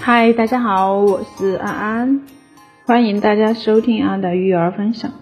[0.00, 2.22] 嗨，大家好，我是安安，
[2.86, 5.12] 欢迎大家收听安的育儿分享。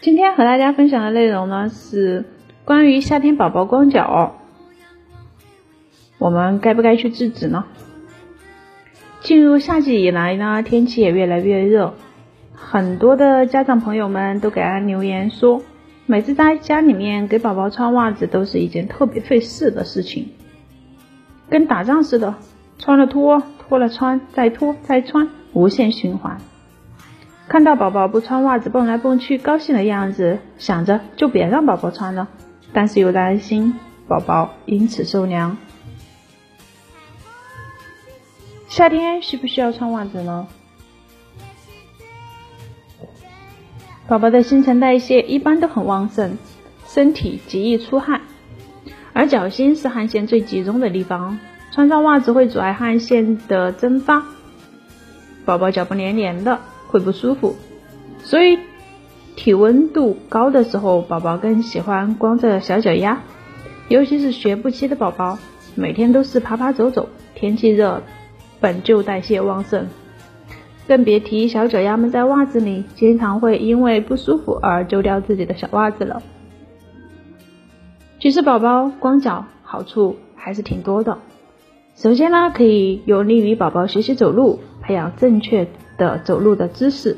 [0.00, 2.24] 今天和大家分享的内容呢是
[2.64, 4.36] 关于夏天宝宝光脚，
[6.18, 7.66] 我们该不该去制止呢？
[9.20, 11.92] 进入夏季以来呢，天气也越来越热，
[12.54, 15.60] 很多的家长朋友们都给安留言说，
[16.10, 20.30] 每次在家里面给宝宝穿袜子都是一件特别费事的事情，
[21.48, 22.34] 跟打仗似的。
[22.80, 26.36] 穿了脱，脱了穿，再脱再穿，无限循环。
[27.46, 32.26] 看到宝宝不穿袜子蹦来蹦去，高兴的样子，想着就别让宝宝穿了，
[32.72, 35.56] 但是又担心宝宝因此受凉。
[38.66, 40.48] 夏天需不需要穿袜子呢？
[44.10, 46.36] 宝宝的新陈代谢一般都很旺盛，
[46.84, 48.22] 身体极易出汗，
[49.12, 51.38] 而脚心是汗腺最集中的地方。
[51.70, 54.24] 穿上袜子会阻碍汗腺的蒸发，
[55.44, 56.58] 宝宝脚部黏黏的
[56.88, 57.54] 会不舒服，
[58.24, 58.58] 所以
[59.36, 63.22] 体温度高的时候，宝宝更喜欢光着小脚丫，
[63.86, 65.38] 尤其是学步期的宝宝，
[65.76, 68.02] 每天都是爬爬走走，天气热，
[68.58, 69.86] 本就代谢旺盛，
[70.90, 76.20] 更别提小脚丫们在袜子里经常会因为不舒服而丢掉自己的小袜子了。
[78.18, 81.18] 其实宝宝光脚好处还是挺多的。
[81.94, 87.16] 首先呢，可以有利于宝宝学习走路，培养正确的走路的姿势。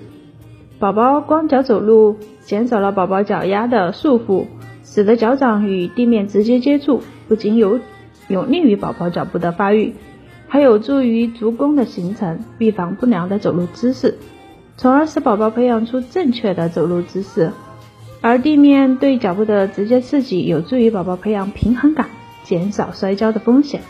[0.79, 4.49] 宝宝光脚走路，减少了宝宝脚丫的束缚，
[4.85, 7.81] 使得脚掌与地面直接接触，不仅有
[8.29, 9.95] 有利于宝宝脚部的发育，
[10.53, 14.19] 还有助于足弓的形成，预防不良的走路姿势，
[14.77, 17.53] 从而使宝宝培养出正确的走路姿势。
[18.21, 22.11] 而地面对脚部的直接刺激，有助于宝宝培养平衡感，
[22.45, 23.81] 减少摔跤的风险。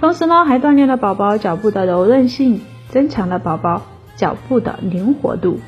[0.00, 3.82] 同时呢，还锻炼了宝宝脚部的柔韧性，增强了宝宝
[4.16, 5.60] 脚部的灵活度。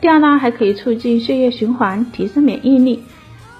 [0.00, 3.02] 第二呢，还可以促进血液循环，提升免疫力。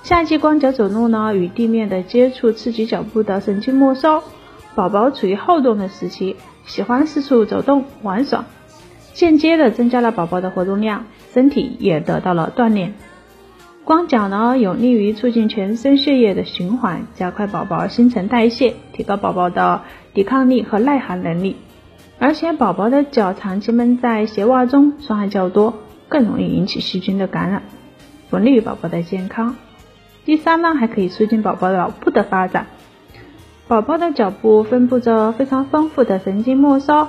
[0.03, 4.23] 夏季光脚走路呢，与地面的接触刺激脚部的神经末梢，
[4.75, 8.45] 宝宝处于好动的时期，喜欢四处走动玩耍，
[9.13, 12.95] 间接的增加了宝宝的活动量，身体也得到了锻炼。
[13.85, 19.83] 光脚呢，有利于促进全身血液的循环，加快宝宝新陈代谢，提高宝宝的
[20.15, 21.57] 抵抗力和耐寒能力。
[22.19, 25.75] 而且宝宝的脚长期闷在鞋袜中，伤害较多，
[26.09, 27.63] 更容易引起细菌的感染，
[28.29, 29.57] 不利于宝宝的健康。
[30.25, 32.67] 第三呢，还可以促进宝宝脑部的发展。
[33.67, 37.09] 宝宝的脚部分布着非常丰富的神经末梢，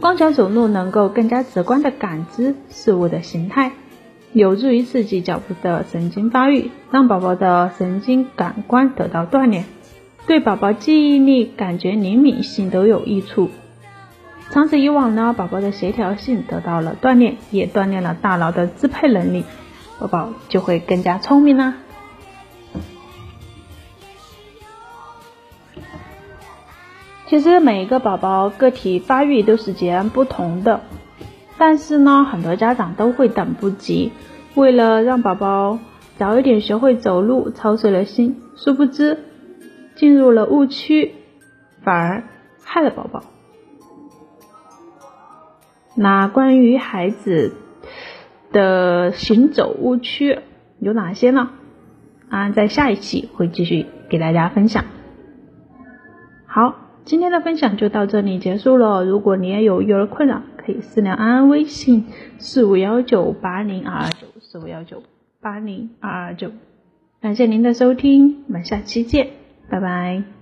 [0.00, 3.72] 光脚走路能够更加直观的感知事物的形态。
[4.32, 9.64] 有助于刺激脚部的神经发育，让宝宝的神经感官得到锻炼，
[10.26, 13.50] 对宝宝记忆力、感觉灵敏性都有益处。
[14.50, 19.44] 长此以往呢，宝宝的协调性得到了锻炼，也锻炼了大脑的支配能力，
[19.98, 21.74] 宝宝就会更加聪明啦。
[27.32, 30.82] 其实每一个宝宝个体发育都是截然不同的。
[31.56, 34.12] 但是呢，很多家长都会等不及，
[34.54, 35.78] 为了让宝宝
[36.18, 39.18] 早一点学会走路，操碎了心，殊不知
[39.94, 41.14] 进入了误区，
[41.82, 42.24] 反而
[42.62, 43.22] 害了宝宝。
[45.94, 47.54] 那关于孩子
[48.52, 50.38] 的行走误区
[50.80, 51.48] 有哪些呢？
[52.28, 54.84] 啊，在下一期会继续给大家分享。
[56.44, 59.04] 好，今天的分享就到这里结束了。
[59.04, 62.06] 如果你也有育儿困扰，可以私聊安安微信
[62.38, 65.02] 四五幺九八零二二九四五幺九
[65.40, 66.52] 八零二二九，
[67.20, 69.30] 感谢您的收听，我们下期见，
[69.68, 70.41] 拜拜。